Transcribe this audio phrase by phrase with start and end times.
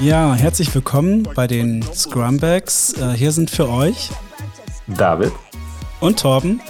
[0.00, 2.94] Ja, herzlich willkommen bei den Scrumbags.
[2.94, 4.10] Äh, hier sind für euch
[4.86, 5.32] David
[6.00, 6.62] und Torben.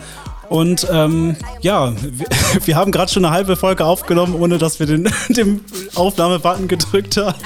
[0.49, 2.27] Und ähm, ja, wir,
[2.65, 5.65] wir haben gerade schon eine halbe Folge aufgenommen, ohne dass wir den, den
[5.95, 7.39] Aufnahmebutton gedrückt haben.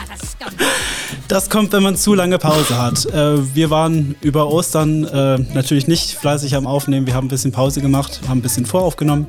[1.28, 3.04] Das kommt, wenn man zu lange Pause hat.
[3.06, 7.06] Äh, wir waren über Ostern äh, natürlich nicht fleißig am Aufnehmen.
[7.06, 9.26] Wir haben ein bisschen Pause gemacht, haben ein bisschen voraufgenommen.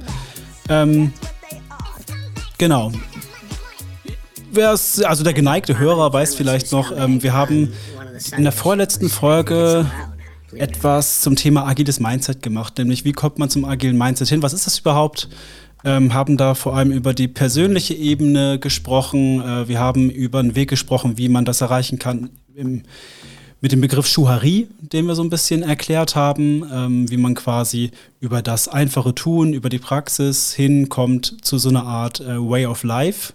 [0.70, 1.12] Ähm,
[2.62, 2.92] genau.
[4.52, 7.74] Wer's, also der geneigte Hörer weiß vielleicht noch, ähm, wir haben
[8.38, 9.90] in der vorletzten Folge
[10.54, 14.44] etwas zum Thema agiles Mindset gemacht, nämlich wie kommt man zum agilen Mindset hin?
[14.44, 15.28] Was ist das überhaupt?
[15.84, 19.42] Ähm, haben da vor allem über die persönliche Ebene gesprochen.
[19.42, 22.84] Äh, wir haben über einen Weg gesprochen, wie man das erreichen kann im,
[23.62, 27.92] mit dem Begriff Schuhari, den wir so ein bisschen erklärt haben, ähm, wie man quasi
[28.20, 32.84] über das einfache Tun, über die Praxis hinkommt zu so einer Art äh, Way of
[32.84, 33.34] Life,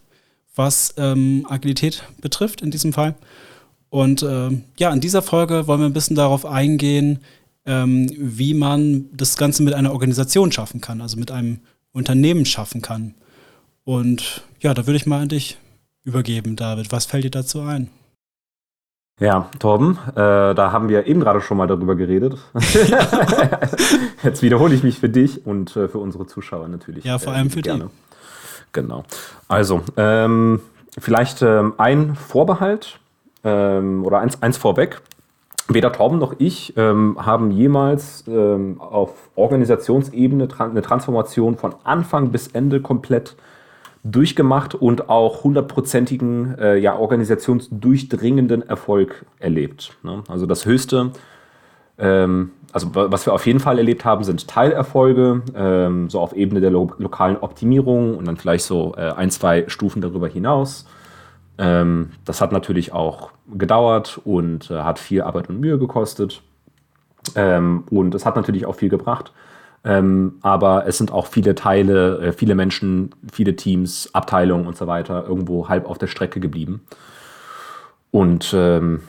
[0.56, 3.14] was ähm, Agilität betrifft in diesem Fall.
[3.88, 7.20] Und äh, ja, in dieser Folge wollen wir ein bisschen darauf eingehen,
[7.64, 11.60] ähm, wie man das Ganze mit einer Organisation schaffen kann, also mit einem
[11.92, 13.14] Unternehmen schaffen kann.
[13.84, 15.56] Und ja, da würde ich mal an dich
[16.02, 16.91] übergeben, David.
[16.91, 17.91] Was fällt dir dazu ein?
[19.19, 22.36] Ja, Torben, äh, da haben wir eben gerade schon mal darüber geredet.
[24.22, 27.05] Jetzt wiederhole ich mich für dich und äh, für unsere Zuschauer natürlich.
[27.05, 27.84] Ja, vor allem äh, für gerne.
[27.84, 27.91] die.
[28.72, 29.05] Genau.
[29.48, 30.61] Also, ähm,
[30.98, 32.98] vielleicht ähm, ein Vorbehalt
[33.42, 35.00] ähm, oder eins, eins vorweg.
[35.69, 42.33] Weder Torben noch ich ähm, haben jemals ähm, auf Organisationsebene tra eine Transformation von Anfang
[42.33, 43.34] bis Ende komplett
[44.10, 49.96] durchgemacht und auch hundertprozentigen äh, ja, organisationsdurchdringenden Erfolg erlebt.
[50.02, 50.22] Ne?
[50.28, 51.10] Also das Höchste,
[51.98, 56.60] ähm, also was wir auf jeden Fall erlebt haben, sind Teilerfolge, ähm, so auf Ebene
[56.60, 60.86] der lo lokalen Optimierung und dann vielleicht so äh, ein, zwei Stufen darüber hinaus.
[61.58, 66.42] Ähm, das hat natürlich auch gedauert und äh, hat viel Arbeit und Mühe gekostet.
[67.34, 69.32] Ähm, und es hat natürlich auch viel gebracht.
[69.86, 74.88] Ähm, aber es sind auch viele Teile, äh, viele Menschen, viele Teams, Abteilungen und so
[74.88, 76.80] weiter irgendwo halb auf der Strecke geblieben.
[78.10, 79.02] Und ähm,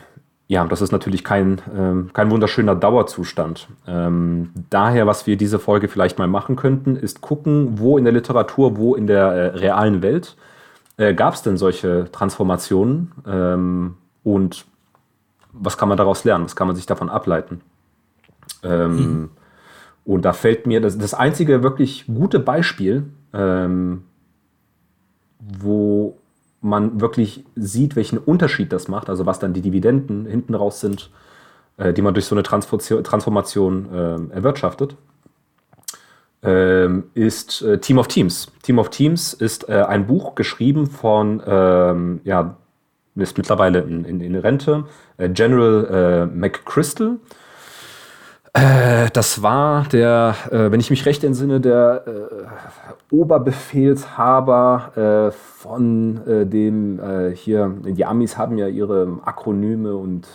[0.46, 3.66] ja, das ist natürlich kein, ähm, kein wunderschöner Dauerzustand.
[3.88, 8.12] Ähm, daher, was wir diese Folge vielleicht mal machen könnten, ist gucken, wo in der
[8.12, 10.36] Literatur, wo in der äh, realen Welt
[10.96, 14.64] äh, gab es denn solche Transformationen ähm, und
[15.52, 16.44] was kann man daraus lernen?
[16.44, 17.62] Was kann man sich davon ableiten?
[18.62, 19.30] Mhm.
[20.08, 23.04] Und da fällt mir das, das einzige wirklich gute Beispiel,
[23.34, 24.04] ähm,
[25.38, 26.18] wo
[26.60, 31.10] man wirklich sieht, welchen Unterschied das macht, also was dann die Dividenden hinten raus sind,
[31.76, 34.96] äh, die man durch so eine Transformation äh, erwirtschaftet
[36.42, 38.50] ähm, ist äh, Team of Teams.
[38.62, 42.56] Team of Teams ist äh, ein Buch geschrieben von, ähm, ja,
[43.16, 44.84] ist mittlerweile in, in, in Rente,
[45.16, 47.16] äh, General äh, McChrystal.
[48.58, 52.02] Äh, das war der, äh, wenn ich mich recht entsinne, der
[53.10, 57.00] Oberbefehlshaber von dem
[57.34, 60.28] hier, die Amis haben ja ihre Akronyme und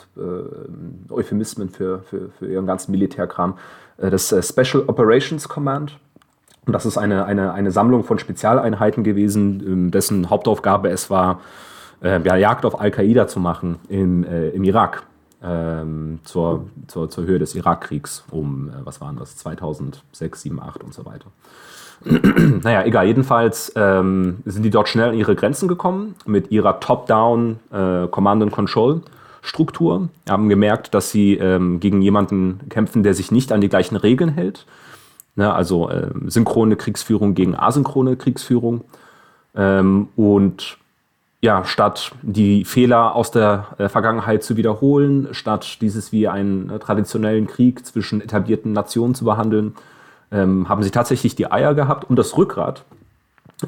[1.09, 3.55] Euphemismen für, für, für ihren ganzen Militärkram.
[3.97, 5.97] Äh, das äh, Special Operations Command.
[6.65, 11.41] Und das ist eine, eine, eine Sammlung von Spezialeinheiten gewesen, ähm, dessen Hauptaufgabe es war,
[12.01, 15.03] äh, ja, Jagd auf Al-Qaida zu machen im, äh, im Irak.
[15.45, 20.83] Ähm, zur, zur, zur Höhe des Irakkriegs um, äh, was waren das, 2006, 2007, 2008
[20.83, 21.25] und so weiter.
[22.63, 27.59] naja, egal, jedenfalls ähm, sind die dort schnell an ihre Grenzen gekommen mit ihrer Top-Down
[27.71, 28.07] äh,
[30.29, 34.29] haben gemerkt, dass sie ähm, gegen jemanden kämpfen, der sich nicht an die gleichen Regeln
[34.29, 34.65] hält.
[35.35, 38.85] Ne, also äh, synchrone Kriegsführung gegen asynchrone Kriegsführung.
[39.55, 40.77] Ähm, und
[41.43, 46.79] ja, statt die Fehler aus der äh, Vergangenheit zu wiederholen, statt dieses wie einen äh,
[46.79, 49.75] traditionellen Krieg zwischen etablierten Nationen zu behandeln,
[50.31, 52.85] ähm, haben sie tatsächlich die Eier gehabt und das Rückgrat,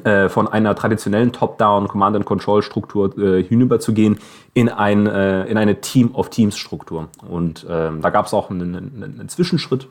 [0.04, 4.20] äh, von einer traditionellen Top-Down Command-and-Control-Struktur äh, hinüberzugehen
[4.54, 7.08] in, ein, äh, in eine Team-of-Teams-Struktur.
[7.28, 9.86] Und ähm, da gab es auch einen, einen, einen, Zwischenschritt.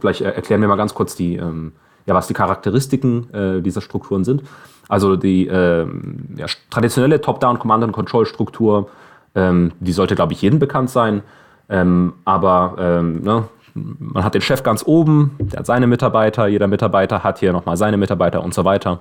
[0.00, 1.74] Vielleicht äh, erklären wir mal ganz kurz, die, ähm,
[2.08, 4.42] ja, was die Charakteristiken äh, dieser Strukturen sind.
[4.88, 8.88] Also die ähm, ja, traditionelle Top-Down Command-and-Control-Struktur,
[9.34, 11.22] ähm, die sollte, glaube ich, jedem bekannt sein.
[11.68, 13.44] Ähm, aber ähm, ne,
[13.74, 17.76] man hat den Chef ganz oben, der hat seine Mitarbeiter, jeder Mitarbeiter hat hier nochmal
[17.76, 19.00] seine Mitarbeiter und so weiter.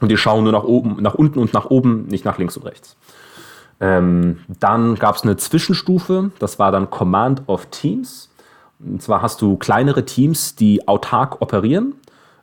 [0.00, 2.64] Und die schauen nur nach oben, nach unten und nach oben, nicht nach links und
[2.64, 2.96] rechts.
[3.78, 8.30] Ähm, dann gab es eine Zwischenstufe, das war dann Command of Teams.
[8.80, 11.94] Und zwar hast du kleinere Teams, die autark operieren.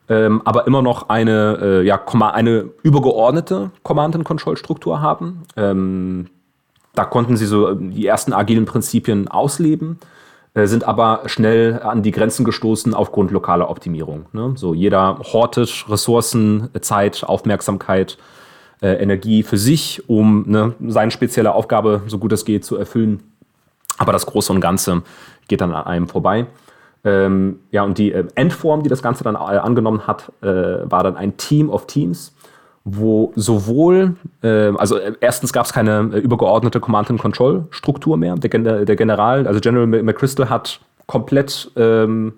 [0.09, 5.43] Ähm, aber immer noch eine, äh, ja, eine übergeordnete Command-and-Control-Struktur haben.
[5.55, 6.27] Ähm,
[6.95, 9.99] da konnten sie so die ersten agilen Prinzipien ausleben,
[10.55, 14.25] äh, sind aber schnell an die Grenzen gestoßen aufgrund lokaler Optimierung.
[14.33, 14.53] Ne?
[14.55, 18.17] So jeder hortet Ressourcen, Zeit, Aufmerksamkeit,
[18.81, 23.21] äh, Energie für sich, um ne, seine spezielle Aufgabe, so gut es geht, zu erfüllen.
[23.99, 25.03] Aber das Große und Ganze
[25.47, 26.47] geht dann an einem vorbei.
[27.03, 31.03] Ähm, ja, und die äh, Endform, die das Ganze dann äh, angenommen hat, äh, war
[31.03, 32.35] dann ein Team of Teams,
[32.83, 38.35] wo sowohl, ähm, also äh, also erstens gab es keine äh, übergeordnete Command-and-Control-Struktur mehr.
[38.35, 42.33] Der, der, General, also General McChrystal hat komplett ähm,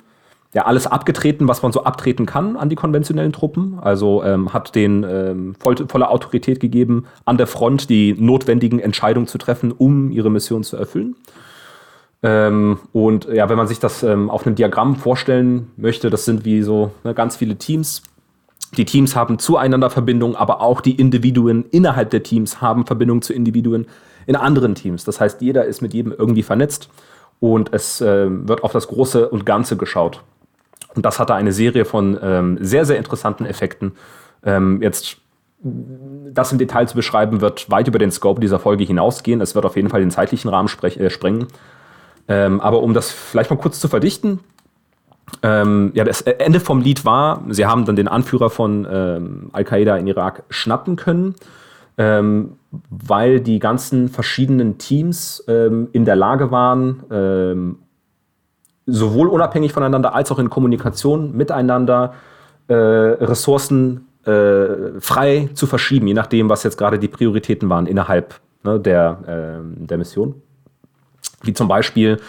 [0.54, 3.80] ja, alles abgetreten, was man so abtreten kann an die konventionellen Truppen.
[3.80, 9.28] Also ähm, hat den ähm, voll, volle Autorität gegeben, an der Front die notwendigen Entscheidungen
[9.28, 11.16] zu treffen, um ihre Mission zu erfüllen.
[12.24, 16.46] Ähm, und ja, wenn man sich das ähm, auf einem Diagramm vorstellen möchte, das sind
[16.46, 18.04] wie so ne, ganz viele Teams.
[18.78, 23.34] Die Teams haben zueinander Verbindungen, aber auch die Individuen innerhalb der Teams haben Verbindungen zu
[23.34, 23.88] Individuen
[24.28, 25.04] in anderen Teams.
[25.04, 26.90] Das heißt, jeder ist mit jedem irgendwie vernetzt
[27.40, 30.24] und es äh, wird auf das Große und Ganze geschaut.
[30.96, 33.94] Und das hatte eine Serie von ähm, sehr, sehr interessanten Effekten.
[34.44, 35.18] Ähm, jetzt
[35.64, 39.42] das im Detail zu beschreiben, wird weit über den Scope dieser Folge hinausgehen.
[39.42, 41.48] Es wird auf jeden Fall den zeitlichen Rahmen äh, sprengen.
[42.28, 44.40] Ähm, aber um das vielleicht mal kurz zu verdichten,
[45.44, 49.98] ähm, ja, das Ende vom Lied war, sie haben dann den Anführer von ähm, Al-Qaida
[49.98, 51.36] in Irak schnappen können,
[51.98, 52.58] ähm,
[52.90, 57.80] weil die ganzen verschiedenen Teams ähm, in der Lage waren, ähm,
[58.86, 62.14] sowohl unabhängig voneinander als auch in Kommunikation miteinander
[62.68, 68.40] äh, Ressourcen äh, frei zu verschieben, je nachdem, was jetzt gerade die Prioritäten waren innerhalb
[68.64, 70.36] ne, der, äh, der Mission.
[71.44, 72.20] Wie zum Beispiel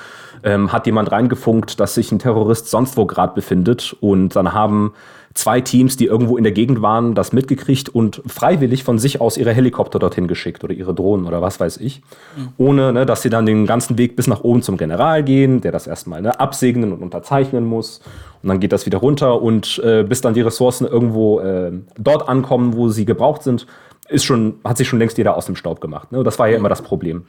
[0.42, 4.92] ähm, hat jemand reingefunkt, dass sich ein Terrorist sonst wo gerade befindet und dann haben
[5.34, 9.36] zwei Teams, die irgendwo in der Gegend waren, das mitgekriegt und freiwillig von sich aus
[9.36, 12.02] ihre Helikopter dorthin geschickt oder ihre Drohnen oder was weiß ich.
[12.36, 12.48] Mhm.
[12.58, 15.72] Ohne, ne, dass sie dann den ganzen Weg bis nach oben zum General gehen, der
[15.72, 18.00] das erstmal ne, absegnen und unterzeichnen muss.
[18.42, 22.28] Und dann geht das wieder runter und äh, bis dann die Ressourcen irgendwo äh, dort
[22.28, 23.66] ankommen, wo sie gebraucht sind,
[24.08, 26.12] ist schon, hat sich schon längst jeder aus dem Staub gemacht.
[26.12, 26.22] Ne?
[26.24, 27.24] Das war ja immer das Problem.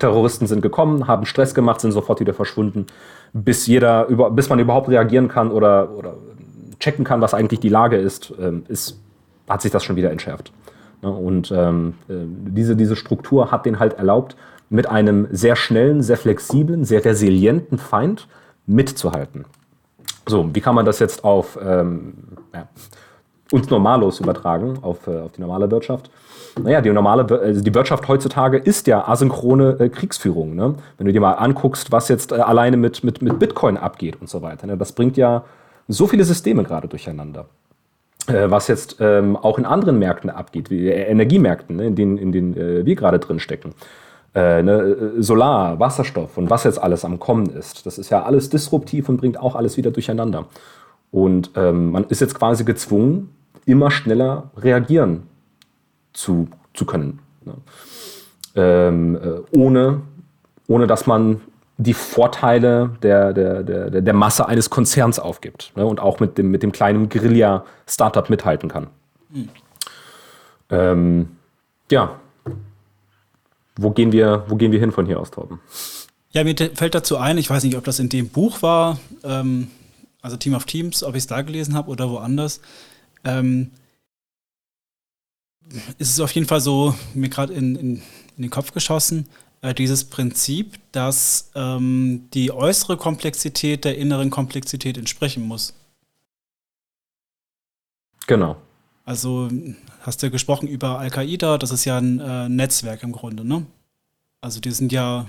[0.00, 2.86] Terroristen sind gekommen, haben Stress gemacht, sind sofort wieder verschwunden,
[3.32, 6.14] bis jeder über, bis man überhaupt reagieren kann oder, oder
[6.80, 8.98] checken kann, was eigentlich die Lage ist, ähm, ist
[9.50, 10.52] hat sich das schon wieder entschärft.
[11.02, 11.10] Ne?
[11.10, 14.36] Und ähm, äh, diese, diese Struktur hat den halt erlaubt,
[14.70, 18.28] mit einem sehr schnellen, sehr flexiblen, sehr resilienten Feind
[18.66, 19.44] mitzuhalten.
[20.26, 22.14] So, wie kann man das jetzt auf ähm,
[22.54, 22.68] ja,
[23.50, 26.10] uns normalos übertragen, auf, äh, auf die normale Wirtschaft?
[26.62, 30.54] Naja, die normale, also die Wirtschaft heutzutage ist ja asynchrone äh, Kriegsführung.
[30.54, 30.74] Ne?
[30.98, 34.28] Wenn du dir mal anguckst, was jetzt äh, alleine mit, mit, mit Bitcoin abgeht und
[34.28, 34.66] so weiter.
[34.66, 34.76] Ne?
[34.76, 35.44] Das bringt ja
[35.88, 37.46] so viele Systeme gerade durcheinander.
[38.26, 41.86] Äh, was jetzt ähm, auch in anderen Märkten abgeht, wie äh, Energiemärkten, ne?
[41.86, 43.74] in denen, in denen äh, wir gerade drin stecken.
[44.34, 45.12] Äh, ne?
[45.18, 47.86] Solar, Wasserstoff und was jetzt alles am Kommen ist.
[47.86, 50.46] Das ist ja alles disruptiv und bringt auch alles wieder durcheinander.
[51.10, 53.34] Und ähm, man ist jetzt quasi gezwungen,
[53.66, 55.24] immer schneller reagieren
[56.12, 57.20] zu, zu können.
[57.44, 57.54] Ne?
[58.56, 60.02] Ähm, äh, ohne,
[60.66, 61.40] ohne dass man
[61.78, 65.86] die Vorteile der, der, der, der Masse eines Konzerns aufgibt ne?
[65.86, 68.88] und auch mit dem, mit dem kleinen Guerilla-Startup mithalten kann.
[69.30, 69.48] Mhm.
[70.68, 71.28] Ähm,
[71.90, 72.20] ja.
[73.76, 75.60] Wo gehen, wir, wo gehen wir hin von hier aus, Torben?
[76.32, 79.68] Ja, mir fällt dazu ein, ich weiß nicht, ob das in dem Buch war, ähm,
[80.22, 82.60] also Team of Teams, ob ich es da gelesen habe oder woanders.
[83.24, 83.70] Ähm,
[85.98, 87.96] ist es auf jeden Fall so mir gerade in, in,
[88.36, 89.28] in, den Kopf geschossen,
[89.62, 95.74] äh, dieses Prinzip, dass ähm, die äußere Komplexität der inneren Komplexität entsprechen muss.
[98.26, 98.56] Genau.
[99.04, 99.48] Also
[100.02, 103.66] hast du gesprochen über Al-Qaida, das ist ja ein äh, Netzwerk im Grunde, ne?
[104.40, 105.26] Also die sind ja,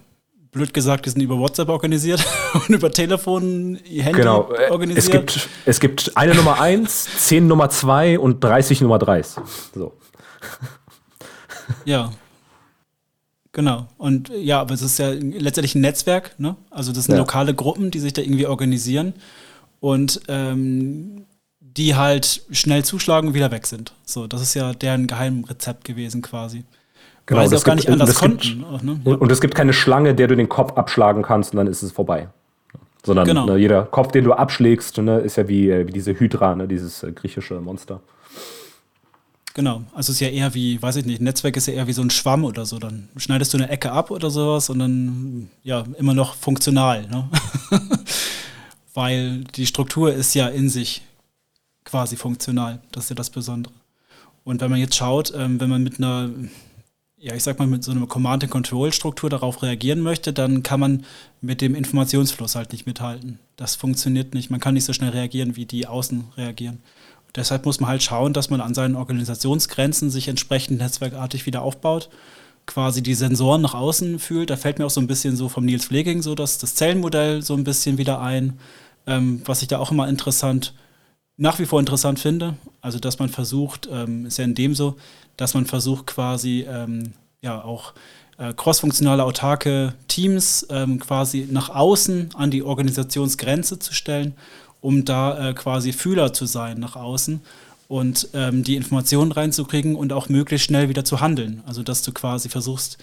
[0.52, 4.50] blöd gesagt, die sind über WhatsApp organisiert und über Telefon, Handy genau.
[4.70, 4.98] organisiert.
[4.98, 9.24] Es gibt, es gibt eine Nummer 1, 10 Nummer 2 und 30 Nummer 3.
[9.74, 9.94] So.
[11.86, 12.12] Ja.
[13.54, 13.88] Genau.
[13.98, 16.56] Und ja, aber es ist ja letztendlich ein Netzwerk, ne?
[16.70, 17.20] Also das sind ja.
[17.20, 19.14] lokale Gruppen, die sich da irgendwie organisieren
[19.80, 21.26] und ähm,
[21.60, 23.94] die halt schnell zuschlagen und wieder weg sind.
[24.06, 26.64] So, das ist ja deren Geheimrezept gewesen quasi.
[27.26, 28.66] Genau, Weil sie auch gar nicht anders konnten.
[28.70, 29.02] Gibt, ne?
[29.06, 29.16] ja.
[29.16, 31.92] Und es gibt keine Schlange, der du den Kopf abschlagen kannst und dann ist es
[31.92, 32.30] vorbei.
[33.04, 33.46] Sondern genau.
[33.46, 36.68] ne, jeder Kopf, den du abschlägst, ne, ist ja wie, äh, wie diese Hydra, ne,
[36.68, 38.02] dieses äh, griechische Monster.
[39.54, 41.94] Genau, also es ist ja eher wie, weiß ich nicht, Netzwerk ist ja eher wie
[41.94, 42.80] so ein Schwamm oder so.
[42.80, 47.30] Dann schneidest du eine Ecke ab oder sowas und dann, ja, immer noch funktional, ne?
[48.94, 51.02] Weil die Struktur ist ja in sich
[51.86, 52.80] quasi funktional.
[52.92, 53.74] Das ist ja das Besondere.
[54.44, 56.30] Und wenn man jetzt schaut, ähm, wenn man mit einer,
[57.18, 61.06] ja, ich sag mal, mit so einer Command-and-Control-Struktur darauf reagieren möchte, dann kann man
[61.42, 63.40] mit dem Informationsfluss halt nicht mithalten.
[63.56, 64.50] Das funktioniert nicht.
[64.50, 66.80] Man kann nicht so schnell reagieren, wie die außen reagieren.
[67.36, 72.10] Deshalb muss man halt schauen, dass man an seinen Organisationsgrenzen sich entsprechend netzwerkartig wieder aufbaut
[72.66, 74.50] quasi die Sensoren nach außen fühlt.
[74.50, 77.42] Da fällt mir auch so ein bisschen so vom Nils Pfleging so das, das Zellenmodell
[77.42, 78.60] so ein bisschen wieder ein,
[79.08, 80.74] ähm, was ich da auch immer interessant
[81.38, 82.56] nach wie vor interessant finde.
[82.82, 84.96] Also, dass man versucht, ähm, ist ja in dem so,
[85.38, 87.94] dass man versucht quasi ähm, ja auch
[88.38, 94.36] äh, crossfunktionale, autarke Teams ähm, quasi nach außen an die Organisationsgrenze zu stellen,
[94.82, 97.42] um da äh, quasi Fühler zu sein nach außen
[97.88, 101.62] und ähm, die Informationen reinzukriegen und auch möglichst schnell wieder zu handeln.
[101.66, 102.98] Also, dass du quasi versuchst,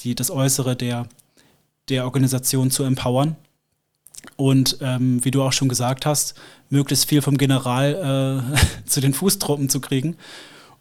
[0.00, 1.06] die, das Äußere der,
[1.88, 3.36] der Organisation zu empowern
[4.36, 6.34] und ähm, wie du auch schon gesagt hast,
[6.70, 10.16] möglichst viel vom General äh, zu den Fußtruppen zu kriegen,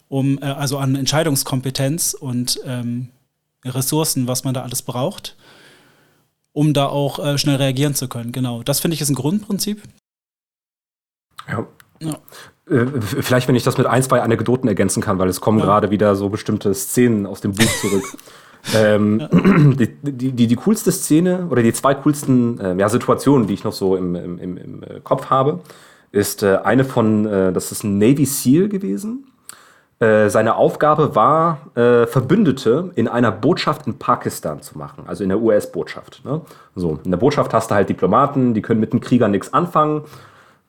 [0.07, 3.09] um äh, also an Entscheidungskompetenz und ähm,
[3.65, 5.35] Ressourcen, was man da alles braucht,
[6.51, 8.31] um da auch äh, schnell reagieren zu können.
[8.31, 9.81] Genau, das finde ich ist ein Grundprinzip.
[11.49, 11.65] Ja.
[11.99, 12.13] ja.
[12.69, 15.65] Äh, vielleicht, wenn ich das mit ein, zwei Anekdoten ergänzen kann, weil es kommen ja.
[15.65, 18.03] gerade wieder so bestimmte Szenen aus dem Buch zurück.
[18.73, 19.27] Ähm, ja.
[19.33, 23.65] die, die, die, die, coolste Szene oder die zwei coolsten äh, ja, Situationen, die ich
[23.65, 25.59] noch so im, im, im, im äh, Kopf habe,
[26.13, 29.27] ist äh, eine von, äh, das ist ein Navy SEAL gewesen.
[29.99, 35.41] Äh, seine Aufgabe war, Verbündete in einer Botschaft in Pakistan zu machen, also in der
[35.41, 36.21] US-Botschaft.
[36.23, 36.41] Ne?
[36.75, 40.03] So, in der Botschaft hast du halt Diplomaten, die können mit den Kriegern nichts anfangen.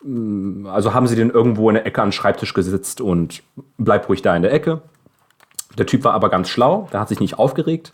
[0.04, 3.42] Mm, also haben sie den irgendwo in der Ecke an den Schreibtisch gesetzt und
[3.78, 4.82] bleib ruhig da in der Ecke.
[5.78, 7.92] Der Typ war aber ganz schlau, der hat sich nicht aufgeregt.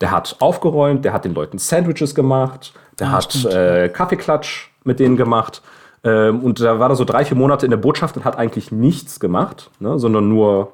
[0.00, 5.00] Der hat aufgeräumt, der hat den Leuten Sandwiches gemacht, der ah, hat äh, Kaffeeklatsch mit
[5.00, 5.60] denen gemacht.
[6.04, 8.70] Ähm, und da war er so drei, vier Monate in der Botschaft und hat eigentlich
[8.70, 10.72] nichts gemacht, ne, sondern nur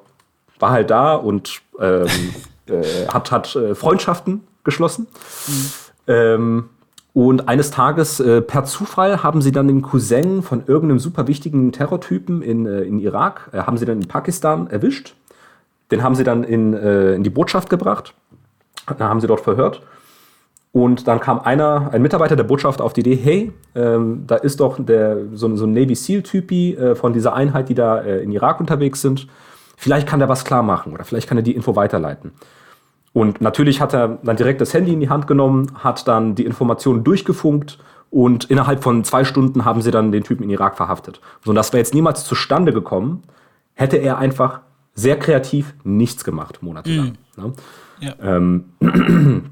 [0.58, 2.06] war halt da und ähm,
[2.68, 5.06] äh, hat, hat äh, Freundschaften geschlossen.
[5.48, 5.70] Mhm.
[6.06, 6.70] Ähm,
[7.14, 11.73] und eines Tages, äh, per Zufall, haben sie dann den Cousin von irgendeinem super wichtigen
[11.73, 15.14] Terrortypen in, äh, in Irak, äh, haben sie dann in Pakistan erwischt
[15.90, 18.14] den haben sie dann in, äh, in die Botschaft gebracht.
[18.87, 19.83] Dann haben sie dort verhört.
[20.73, 24.59] Und dann kam einer, ein Mitarbeiter der Botschaft auf die Idee, hey, ähm, da ist
[24.59, 28.33] doch der, so, so ein Navy SEAL-Typi äh, von dieser Einheit, die da äh, in
[28.33, 29.28] Irak unterwegs sind.
[29.76, 32.33] Vielleicht kann der was klar machen oder vielleicht kann er die Info weiterleiten.
[33.14, 36.44] Und natürlich hat er dann direkt das Handy in die Hand genommen, hat dann die
[36.44, 37.78] Informationen durchgefunkt
[38.11, 41.21] und innerhalb von zwei Stunden haben sie dann den Typen in Irak verhaftet.
[41.44, 43.23] So, und das wäre jetzt niemals zustande gekommen,
[43.75, 44.61] hätte er einfach
[44.94, 47.16] sehr kreativ nichts gemacht, monatelang.
[47.37, 47.40] Mm.
[47.40, 47.52] Ne?
[48.00, 48.14] Ja.
[48.21, 48.64] Ähm,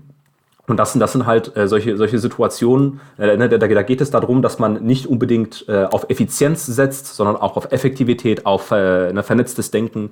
[0.66, 4.00] und das sind, das sind halt äh, solche, solche Situationen, äh, ne, da, da, geht
[4.00, 8.72] es darum, dass man nicht unbedingt äh, auf Effizienz setzt, sondern auch auf Effektivität, auf
[8.72, 10.10] äh, ne, vernetztes Denken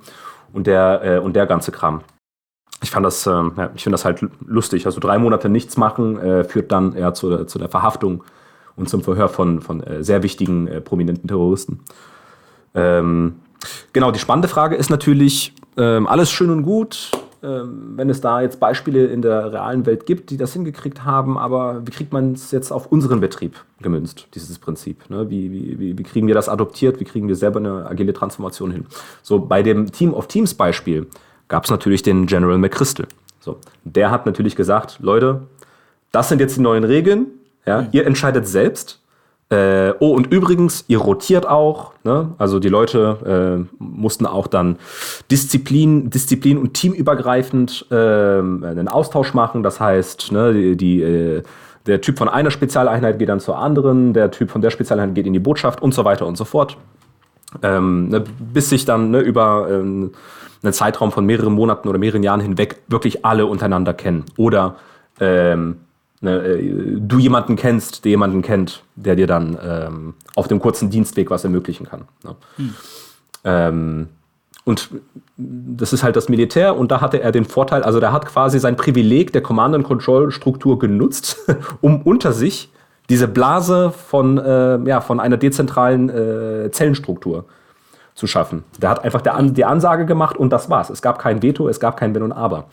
[0.53, 2.01] und der, äh, und der ganze Kram.
[2.83, 4.85] Ich fand das, ähm, ja, ich finde das halt lustig.
[4.85, 8.23] Also drei Monate nichts machen äh, führt dann eher zu, zu der Verhaftung
[8.75, 11.81] und zum Verhör von, von sehr wichtigen, prominenten Terroristen.
[12.73, 13.35] Ähm,
[13.93, 17.11] Genau, die spannende Frage ist natürlich, ähm, alles schön und gut,
[17.43, 21.37] ähm, wenn es da jetzt Beispiele in der realen Welt gibt, die das hingekriegt haben,
[21.37, 25.09] aber wie kriegt man es jetzt auf unseren Betrieb gemünzt, dieses Prinzip?
[25.09, 25.29] Ne?
[25.29, 26.99] Wie, wie, wie, kriegen wir das adoptiert?
[26.99, 28.85] Wie kriegen wir selber eine agile Transformation hin?
[29.21, 31.07] So, bei dem Team of Teams Beispiel
[31.51, 33.07] gab es natürlich den General McChrystal.
[33.41, 35.41] So, der hat natürlich gesagt, Leute,
[36.11, 37.27] das sind jetzt die neuen Regeln,
[37.65, 37.87] ja, mhm.
[37.91, 39.01] ihr entscheidet selbst,
[39.49, 41.91] äh, oh, und übrigens, ihr rotiert auch.
[42.05, 42.31] Ne?
[42.37, 44.77] Also die Leute äh, mussten auch dann
[45.29, 49.61] Disziplin, Disziplin und teamübergreifend äh, einen Austausch machen.
[49.61, 51.43] Das heißt, ne, die, die äh,
[51.85, 55.27] der Typ von einer Spezialeinheit geht dann zur anderen, der Typ von der Spezialeinheit geht
[55.27, 56.77] in die Botschaft und so weiter und so fort.
[57.61, 60.11] Ähm, ne, bis sich dann ne, über ähm,
[60.63, 64.25] einen Zeitraum von mehreren Monaten oder mehreren Jahren hinweg wirklich alle untereinander kennen.
[64.37, 64.75] Oder
[65.19, 65.77] ähm,
[66.21, 70.89] ne, äh, du jemanden kennst, der jemanden kennt, der dir dann ähm, auf dem kurzen
[70.89, 72.01] Dienstweg was ermöglichen kann.
[72.23, 72.35] Ne?
[72.57, 72.73] Hm.
[73.43, 74.09] Ähm,
[74.63, 74.89] und
[75.37, 78.59] das ist halt das Militär und da hatte er den Vorteil, also der hat quasi
[78.59, 81.37] sein Privileg der Command-and-Control-Struktur genutzt,
[81.81, 82.69] um unter sich
[83.09, 87.45] diese Blase von, äh, ja, von einer dezentralen äh, Zellenstruktur
[88.21, 88.63] zu schaffen.
[88.81, 90.89] Der hat einfach der, die Ansage gemacht und das war's.
[90.89, 92.65] Es gab kein Veto, es gab kein Wenn und Aber.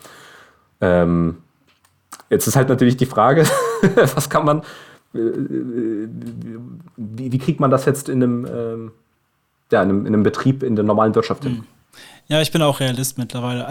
[0.79, 1.39] Ähm,
[2.29, 3.45] Jetzt ist halt natürlich die Frage,
[3.95, 4.59] was kann man,
[5.13, 5.19] äh,
[6.97, 8.91] wie, wie, kriegt man das jetzt in einem, ähm,
[9.71, 11.57] ja, in einem, in einem, Betrieb in der normalen Wirtschaft hin?
[11.57, 11.63] Hm.
[12.27, 13.67] Ja, ich bin auch Realist mittlerweile.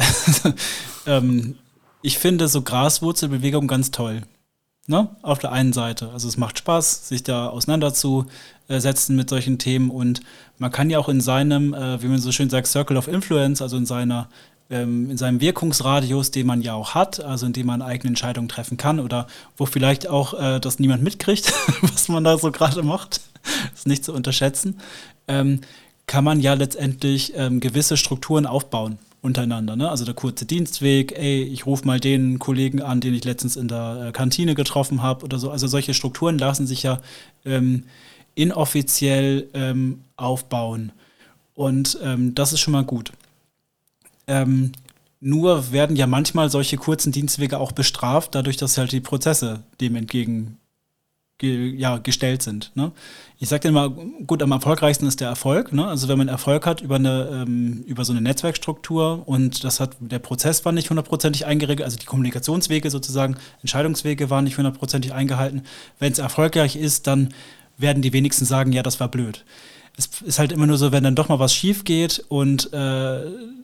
[1.07, 1.55] ähm,
[2.03, 4.23] ich finde so Graswurzelbewegung ganz toll.
[4.87, 5.09] Ne?
[5.23, 6.11] Auf der einen Seite.
[6.11, 7.47] Also es macht Spaß, sich da
[8.69, 10.21] auseinanderzusetzen mit solchen Themen und
[10.59, 13.63] man kann ja auch in seinem, äh, wie man so schön sagt, Circle of Influence,
[13.63, 14.29] also in seiner
[14.71, 18.49] ähm, in seinem Wirkungsradius, den man ja auch hat, also in dem man eigene Entscheidungen
[18.49, 22.83] treffen kann oder wo vielleicht auch äh, das niemand mitkriegt, was man da so gerade
[22.83, 23.23] macht,
[23.75, 24.79] ist nicht zu unterschätzen,
[25.27, 25.63] ähm,
[26.07, 29.75] kann man ja letztendlich ähm, gewisse Strukturen aufbauen untereinander.
[29.75, 29.91] Ne?
[29.91, 33.69] Also der kurze Dienstweg, ey, ich rufe mal den Kollegen an, den ich letztens in
[33.69, 35.51] der äh, Kantine getroffen habe oder so.
[35.51, 37.01] Also solche Strukturen lassen sich ja
[37.47, 37.85] ähm,
[38.39, 40.93] inoffiziell ähm, aufbauen.
[41.55, 43.13] Und ähm, das ist schon mal gut.
[44.29, 44.73] Ähm,
[45.21, 49.97] nur werden ja manchmal solche kurzen Dienstwege auch bestraft, dadurch, dass halt die Prozesse dem
[49.97, 50.59] entgegen
[51.39, 52.71] ge, ja, gestellt sind.
[52.77, 52.93] Ne?
[53.41, 55.73] Ich sage immer, gut, am erfolgreichsten ist der Erfolg.
[55.73, 55.87] Ne?
[55.87, 59.97] Also wenn man Erfolg hat über, eine, ähm, über so eine Netzwerkstruktur und das hat,
[59.99, 65.63] der Prozess war nicht hundertprozentig eingeregelt, also die Kommunikationswege sozusagen, Entscheidungswege waren nicht hundertprozentig eingehalten.
[65.99, 67.35] Wenn es erfolgreich ist, dann
[67.79, 69.45] werden die wenigsten sagen, ja, das war blöd
[69.99, 73.21] es ist halt immer nur so, wenn dann doch mal was schief geht und äh,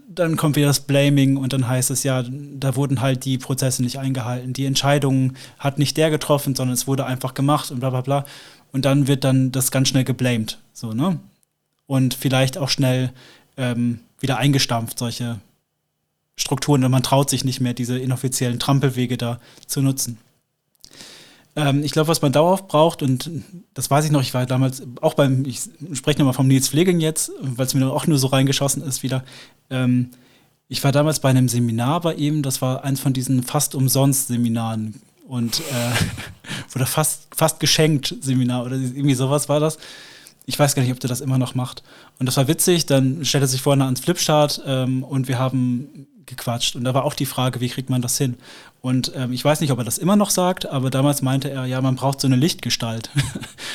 [0.08, 3.82] dann kommt wieder das Blaming und dann heißt es ja, da wurden halt die Prozesse
[3.82, 4.52] nicht eingehalten.
[4.52, 8.24] Die Entscheidung hat nicht der getroffen, sondern es wurde einfach gemacht und bla bla bla.
[8.72, 10.58] Und dann wird dann das ganz schnell geblamed.
[10.72, 11.20] So, ne?
[11.86, 13.12] Und vielleicht auch schnell
[13.56, 15.38] ähm, wieder eingestampft, solche
[16.36, 16.84] Strukturen.
[16.84, 20.18] Und man traut sich nicht mehr, diese inoffiziellen Trampelwege da zu nutzen.
[21.56, 23.30] Ähm, ich glaube, was man dauerhaft braucht, und
[23.74, 25.60] das weiß ich noch, ich war damals auch beim, ich
[25.92, 29.24] spreche nochmal vom Nils Pfleging jetzt, weil es mir auch nur so reingeschossen ist wieder.
[29.70, 30.10] Ähm,
[30.68, 34.28] ich war damals bei einem Seminar bei ihm, das war eins von diesen fast umsonst
[34.28, 39.78] Seminaren und äh, oder fast, fast geschenkt Seminar oder irgendwie sowas war das.
[40.46, 41.82] Ich weiß gar nicht, ob der das immer noch macht.
[42.18, 46.06] Und das war witzig, dann stellt er sich vorne ans Flipchart ähm, und wir haben
[46.26, 46.76] gequatscht.
[46.76, 48.36] Und da war auch die Frage, wie kriegt man das hin?
[48.80, 51.64] Und ähm, ich weiß nicht, ob er das immer noch sagt, aber damals meinte er,
[51.64, 53.10] ja, man braucht so eine Lichtgestalt.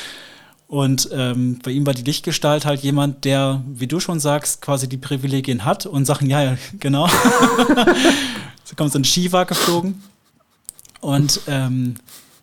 [0.68, 4.88] und ähm, bei ihm war die Lichtgestalt halt jemand, der, wie du schon sagst, quasi
[4.88, 7.08] die Privilegien hat und Sachen, ja, ja, genau.
[8.64, 10.00] so kommt so ein Shiva geflogen
[11.00, 11.96] und ähm,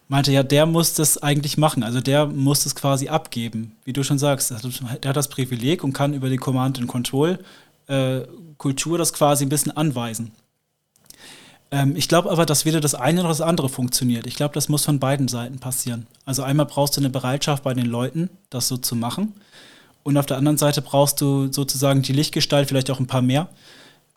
[0.07, 1.83] meinte, ja, der muss das eigentlich machen.
[1.83, 3.75] Also der muss das quasi abgeben.
[3.83, 7.39] Wie du schon sagst, der hat das Privileg und kann über die Command and Control
[7.87, 8.21] äh,
[8.57, 10.31] Kultur das quasi ein bisschen anweisen.
[11.71, 14.25] Ähm, ich glaube aber, dass weder das eine noch das andere funktioniert.
[14.25, 16.07] Ich glaube, das muss von beiden Seiten passieren.
[16.25, 19.33] Also einmal brauchst du eine Bereitschaft bei den Leuten, das so zu machen.
[20.03, 23.49] Und auf der anderen Seite brauchst du sozusagen die Lichtgestalt, vielleicht auch ein paar mehr,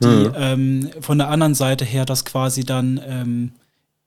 [0.00, 0.34] die mhm.
[0.36, 3.52] ähm, von der anderen Seite her das quasi dann ähm,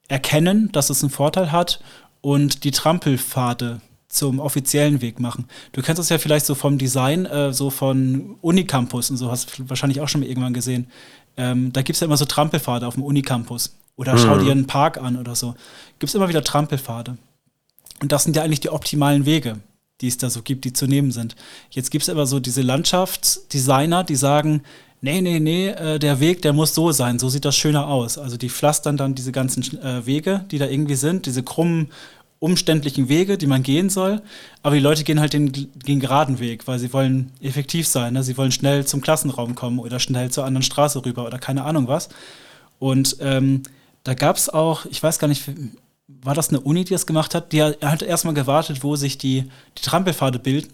[0.08, 1.80] erkennen, dass es einen Vorteil hat
[2.20, 5.46] und die Trampelpfade zum offiziellen Weg machen.
[5.72, 9.58] Du kennst das ja vielleicht so vom Design, äh, so von Unicampus und so, hast
[9.58, 10.86] du wahrscheinlich auch schon mal irgendwann gesehen.
[11.36, 13.76] Ähm, da gibt es ja immer so Trampelpfade auf dem Unicampus.
[13.96, 14.18] Oder mhm.
[14.18, 15.54] schau dir einen Park an oder so.
[15.98, 17.16] Gibt es immer wieder Trampelpfade.
[18.00, 19.60] Und das sind ja eigentlich die optimalen Wege,
[20.00, 21.36] die es da so gibt, die zu nehmen sind.
[21.70, 24.62] Jetzt gibt es aber so diese Landschaftsdesigner, die sagen,
[25.04, 28.16] nee, nee, nee, äh, der Weg, der muss so sein, so sieht das schöner aus.
[28.16, 31.90] Also die pflastern dann diese ganzen äh, Wege, die da irgendwie sind, diese krummen
[32.38, 34.22] umständlichen Wege, die man gehen soll.
[34.62, 38.14] Aber die Leute gehen halt den, den geraden Weg, weil sie wollen effektiv sein.
[38.14, 38.22] Ne?
[38.22, 41.86] Sie wollen schnell zum Klassenraum kommen oder schnell zur anderen Straße rüber oder keine Ahnung
[41.86, 42.08] was.
[42.78, 43.62] Und ähm,
[44.04, 45.44] da gab es auch, ich weiß gar nicht,
[46.06, 47.52] war das eine Uni, die das gemacht hat?
[47.52, 49.44] Die hat erstmal gewartet, wo sich die,
[49.78, 50.72] die Trampelpfade bilden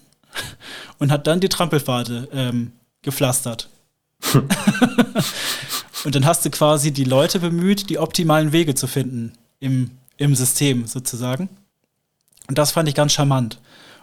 [0.98, 3.68] und hat dann die Trampelpfade ähm, gepflastert.
[6.04, 10.34] und dann hast du quasi die Leute bemüht, die optimalen Wege zu finden im, im
[10.34, 11.48] System sozusagen.
[12.48, 13.58] Und das fand ich ganz charmant.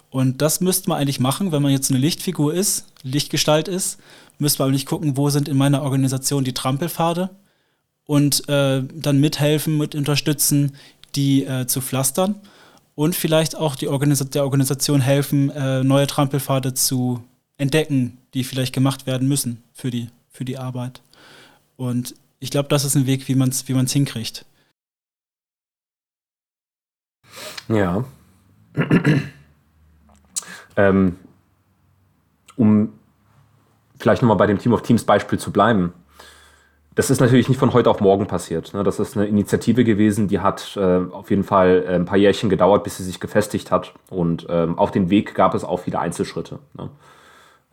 [0.10, 4.00] Und das müsste man eigentlich machen, wenn man jetzt eine Lichtfigur ist, Lichtgestalt ist,
[4.40, 7.30] müsste man eigentlich gucken, wo sind in meiner Organisation die Trampelpfade
[8.06, 10.76] und äh, dann mithelfen, mit unterstützen,
[11.16, 12.36] die äh, zu pflastern
[12.96, 17.24] und vielleicht auch Organis der Organisation helfen, äh, neue Trampelpfade zu
[17.58, 21.02] entdecken, die vielleicht gemacht werden müssen für die, für die Arbeit.
[21.76, 24.46] Und ich glaube, das ist ein Weg, wie man es wie man's hinkriegt.
[27.68, 28.04] Ja.
[30.76, 31.16] ähm,
[32.58, 32.94] um
[33.98, 35.94] vielleicht nochmal bei dem Team of Teams Beispiel zu bleiben.
[36.94, 38.72] Das ist natürlich nicht von heute auf morgen passiert.
[38.76, 38.84] Ne?
[38.84, 42.52] Das ist eine Initiative gewesen, die hat äh, auf jeden Fall äh, ein paar Jährchen
[42.52, 43.94] gedauert, bis sie sich gefestigt hat.
[44.12, 46.60] Und ähm, auf dem Weg gab es auch viele Einzelschritte.
[46.76, 46.92] Ne?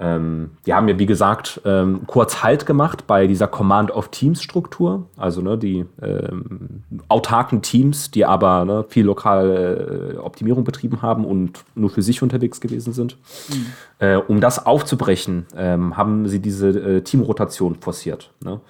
[0.00, 5.56] Ähm, die haben ja, wie gesagt, ähm, kurz Halt gemacht bei dieser Command-of-Teams-Struktur, also ne,
[5.56, 11.90] die ähm, autarken Teams, die aber ne, viel lokale äh, Optimierung betrieben haben und nur
[11.90, 13.16] für sich unterwegs gewesen sind.
[13.50, 13.66] Mhm.
[14.00, 18.32] Äh, um das aufzubrechen, ähm, haben sie diese äh, Teamrotation forciert.
[18.42, 18.60] Ne?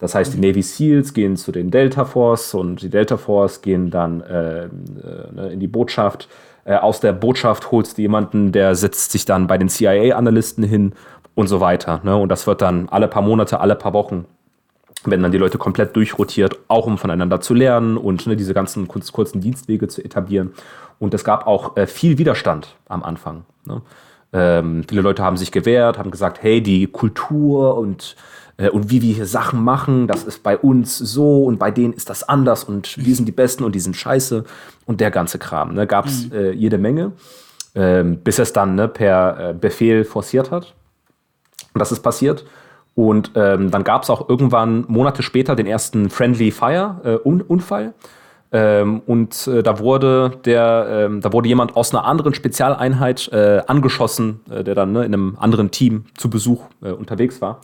[0.00, 0.44] Das heißt, die mhm.
[0.44, 5.52] Navy SEALs gehen zu den Delta Force und die Delta Force gehen dann äh, äh,
[5.52, 6.28] in die Botschaft.
[6.64, 10.94] Äh, aus der Botschaft holst du jemanden, der setzt sich dann bei den CIA-Analysten hin
[11.34, 12.00] und so weiter.
[12.02, 12.16] Ne?
[12.16, 14.26] Und das wird dann alle paar Monate, alle paar Wochen
[15.04, 18.86] wenn dann die Leute komplett durchrotiert, auch um voneinander zu lernen und ne, diese ganzen
[18.88, 20.52] kurzen Dienstwege zu etablieren.
[20.98, 23.44] Und es gab auch äh, viel Widerstand am Anfang.
[23.64, 23.80] Ne?
[24.32, 28.14] Ähm, viele Leute haben sich gewehrt, haben gesagt, hey, die Kultur und,
[28.68, 32.10] und wie wir hier Sachen machen, das ist bei uns so und bei denen ist
[32.10, 34.44] das anders und wir sind die Besten und die sind scheiße
[34.86, 35.74] und der ganze Kram.
[35.74, 35.86] Ne?
[35.86, 36.32] Gab es mhm.
[36.36, 37.12] äh, jede Menge,
[37.74, 40.74] ähm, bis es dann ne, per äh, Befehl forciert hat.
[41.72, 42.44] Und das ist passiert.
[42.94, 47.94] Und ähm, dann gab es auch irgendwann Monate später den ersten Friendly Fire äh, Unfall.
[48.52, 53.62] Ähm, und äh, da wurde der, ähm, da wurde jemand aus einer anderen Spezialeinheit äh,
[53.66, 57.60] angeschossen, äh, der dann ne, in einem anderen Team zu Besuch äh, unterwegs war.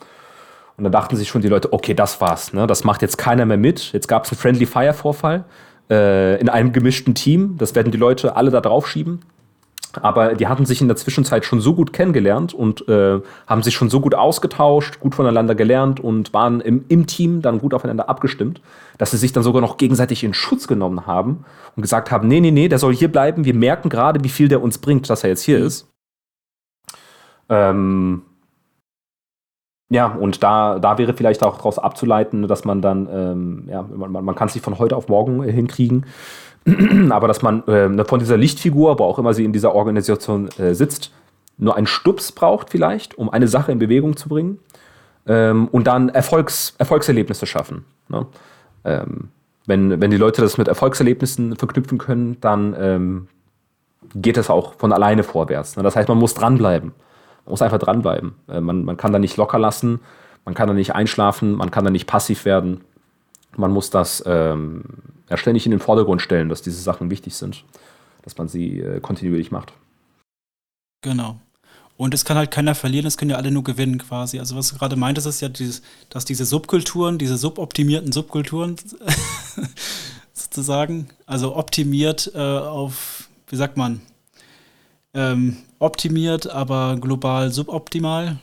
[0.77, 2.67] Und da dachten sich schon die Leute, okay, das war's, ne?
[2.67, 3.93] das macht jetzt keiner mehr mit.
[3.93, 5.45] Jetzt gab es einen Friendly Fire Vorfall
[5.91, 7.57] äh, in einem gemischten Team.
[7.59, 9.21] Das werden die Leute alle da drauf schieben.
[10.03, 13.75] Aber die hatten sich in der Zwischenzeit schon so gut kennengelernt und äh, haben sich
[13.75, 18.09] schon so gut ausgetauscht, gut voneinander gelernt und waren im, im Team dann gut aufeinander
[18.09, 18.61] abgestimmt,
[18.99, 21.45] dass sie sich dann sogar noch gegenseitig in Schutz genommen haben
[21.77, 23.45] und gesagt haben, nee, nee, nee, der soll hier bleiben.
[23.45, 25.67] Wir merken gerade, wie viel der uns bringt, dass er jetzt hier mhm.
[25.67, 25.89] ist.
[27.49, 28.23] Ähm,
[29.89, 34.13] ja, und da, da wäre vielleicht auch daraus abzuleiten, dass man dann, ähm, ja, man,
[34.13, 36.07] man kann es nicht von heute auf morgen äh, hinkriegen,
[37.11, 40.75] aber dass man äh, von dieser Lichtfigur, wo auch immer sie in dieser Organisation äh,
[40.75, 41.13] sitzt,
[41.59, 44.59] nur einen Stups braucht vielleicht, um eine Sache in Bewegung zu bringen
[45.27, 47.85] ähm, und dann Erfolgs Erfolgserlebnisse schaffen.
[48.09, 48.27] Ne?
[48.85, 49.29] Ähm,
[49.67, 53.29] wenn, wenn die Leute das mit Erfolgserlebnissen verknüpfen können, dann ähm,
[54.15, 55.77] geht es auch von alleine vorwärts.
[55.77, 55.83] Ne?
[55.83, 56.93] Das heißt, man muss dranbleiben.
[57.47, 58.35] Man muss einfach dranbleiben.
[58.49, 60.01] Äh, man, man kann da nicht locker lassen,
[60.45, 62.83] man kann da nicht einschlafen, man kann da nicht passiv werden.
[63.57, 64.85] Man muss das ähm,
[65.31, 67.65] ja, ständig in den Vordergrund stellen, dass diese Sachen wichtig sind,
[68.23, 69.73] dass man sie äh, kontinuierlich macht.
[71.03, 71.41] Genau.
[71.97, 74.39] Und es kann halt keiner verlieren, es können ja alle nur gewinnen quasi.
[74.39, 75.81] Also was du gerade meintest, ist ja, dieses,
[76.11, 78.77] dass diese Subkulturen, diese suboptimierten Subkulturen
[80.35, 84.03] sozusagen, also optimiert äh, auf, wie sagt man,
[85.17, 88.37] ähm, optimiert, aber global suboptimal.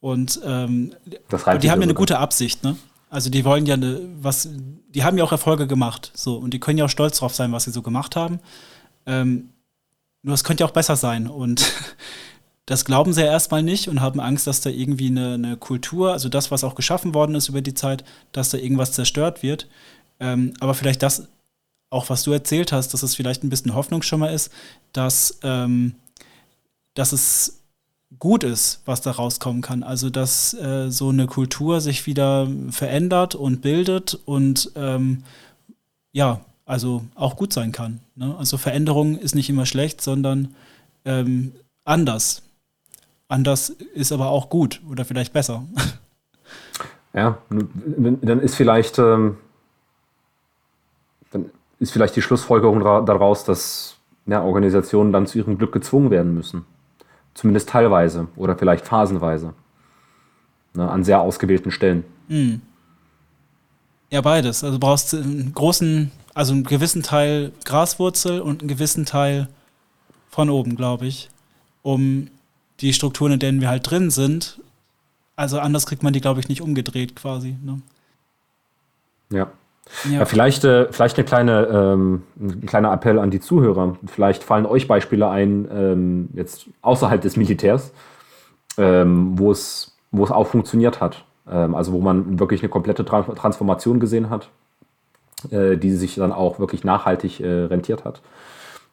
[0.00, 0.92] Und ähm,
[1.30, 2.76] die haben ja eine gute Absicht, ne?
[3.08, 4.48] Also die wollen ja eine, was,
[4.88, 7.52] die haben ja auch Erfolge gemacht, so und die können ja auch stolz drauf sein,
[7.52, 8.40] was sie so gemacht haben.
[9.06, 9.50] Ähm,
[10.22, 11.72] nur es könnte ja auch besser sein und
[12.66, 16.12] das glauben sie ja erstmal nicht und haben Angst, dass da irgendwie eine, eine, Kultur,
[16.12, 19.68] also das, was auch geschaffen worden ist über die Zeit, dass da irgendwas zerstört wird.
[20.18, 21.28] Ähm, aber vielleicht das,
[21.94, 24.52] auch was du erzählt hast, dass es vielleicht ein bisschen Hoffnungsschimmer ist,
[24.92, 25.94] dass, ähm,
[26.94, 27.62] dass es
[28.18, 29.82] gut ist, was da rauskommen kann.
[29.82, 35.24] Also dass äh, so eine Kultur sich wieder verändert und bildet und ähm,
[36.12, 38.00] ja, also auch gut sein kann.
[38.14, 38.34] Ne?
[38.38, 40.54] Also Veränderung ist nicht immer schlecht, sondern
[41.04, 41.52] ähm,
[41.84, 42.42] anders.
[43.28, 45.64] Anders ist aber auch gut oder vielleicht besser.
[47.16, 49.36] Ja, dann ist vielleicht, ähm,
[51.84, 56.64] ist vielleicht die Schlussfolgerung daraus, dass ja, Organisationen dann zu ihrem Glück gezwungen werden müssen.
[57.34, 59.54] Zumindest teilweise oder vielleicht phasenweise.
[60.72, 62.04] Ne, an sehr ausgewählten Stellen.
[62.28, 62.62] Mhm.
[64.10, 64.64] Ja, beides.
[64.64, 69.48] Also du brauchst einen großen, also einen gewissen Teil Graswurzel und einen gewissen Teil
[70.30, 71.30] von oben, glaube ich,
[71.82, 72.28] um
[72.80, 74.60] die Strukturen, in denen wir halt drin sind.
[75.36, 77.56] Also anders kriegt man die, glaube ich, nicht umgedreht quasi.
[77.62, 77.82] Ne?
[79.30, 79.52] Ja.
[80.04, 80.18] Ja.
[80.18, 83.96] ja vielleicht, äh, vielleicht eine kleine, ähm, ein kleiner Appell an die Zuhörer.
[84.06, 87.92] Vielleicht fallen euch Beispiele ein, ähm, jetzt außerhalb des Militärs,
[88.78, 91.24] ähm, wo, es, auch funktioniert hat.
[91.50, 94.48] Ähm, also wo man wirklich eine komplette Tra Transformation gesehen hat,
[95.50, 98.22] äh, die sich dann auch wirklich nachhaltig äh, rentiert hat.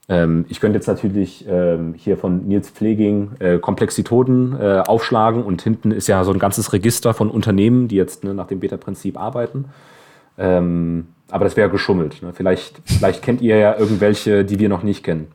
[0.10, 5.62] Ähm, ich könnte jetzt natürlich ähm, hier von Nils Pfleging äh, Komplexitoden äh, aufschlagen und
[5.62, 9.18] hinten ist ja so ein ganzes Register von Unternehmen, die jetzt ne, nach dem Beta-Prinzip
[9.18, 9.66] arbeiten.
[10.42, 12.22] Ähm, aber das wäre geschummelt.
[12.22, 12.34] Ne?
[12.34, 15.28] Vielleicht, vielleicht kennt ihr ja irgendwelche, die wir noch nicht kennen.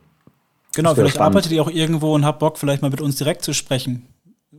[0.75, 1.35] Genau, vielleicht spannend.
[1.35, 4.05] arbeitet ihr auch irgendwo und habt Bock, vielleicht mal mit uns direkt zu sprechen.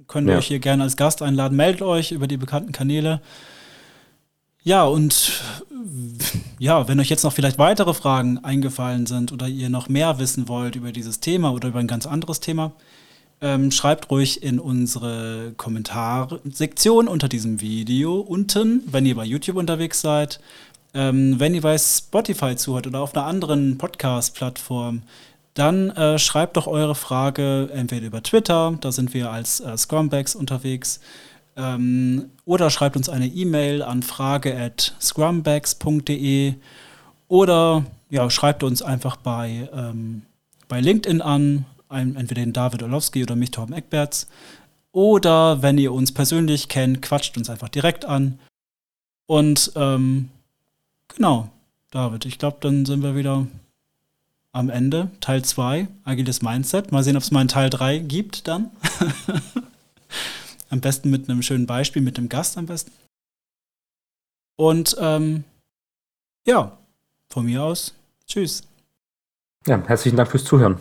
[0.09, 0.39] Können wir ja.
[0.39, 1.57] euch hier gerne als Gast einladen.
[1.57, 3.21] Meldet euch über die bekannten Kanäle.
[4.63, 5.41] Ja, und
[6.59, 10.49] ja, wenn euch jetzt noch vielleicht weitere Fragen eingefallen sind oder ihr noch mehr wissen
[10.49, 12.73] wollt über dieses Thema oder über ein ganz anderes Thema,
[13.41, 20.01] ähm, schreibt ruhig in unsere Kommentarsektion unter diesem Video unten, wenn ihr bei YouTube unterwegs
[20.01, 20.41] seid.
[20.95, 25.03] Ähm, wenn ihr bei Spotify zuhört oder auf einer anderen Podcast-Plattform,
[25.55, 30.35] dann äh, schreibt doch eure Frage entweder über Twitter, da sind wir als äh, Scrumbags
[30.35, 31.01] unterwegs,
[31.59, 36.55] Ähm, oder schreibt uns eine E-Mail an frage at scrumbags.de
[37.27, 40.23] oder ja, schreibt uns einfach bei, ähm,
[40.69, 44.27] bei LinkedIn an, entweder den David Orlowski oder mich, Torben Eckberts.
[44.93, 48.39] Oder wenn ihr uns persönlich kennt, quatscht uns einfach direkt an.
[49.27, 50.31] Und ähm,
[51.09, 51.51] genau,
[51.91, 53.47] David, ich glaube, dann sind wir wieder
[54.53, 55.11] am Ende.
[55.21, 56.93] Teil 2, agiles Mindset.
[56.93, 58.71] Mal sehen, ob es mal einen Teil 3 gibt dann.
[60.71, 62.93] am besten mit einem schönen Beispiel, mit dem Gast am besten.
[64.57, 65.45] Und ähm,
[66.47, 66.77] ja,
[67.31, 67.95] von mir aus,
[68.27, 68.63] tschüss.
[69.67, 70.81] Ja, herzlichen Dank fürs Zuhören.